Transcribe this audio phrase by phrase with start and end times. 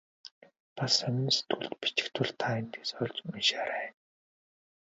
[0.75, 3.87] Бас сонин сэтгүүлд бичих тул та тэндээс олж уншаарай.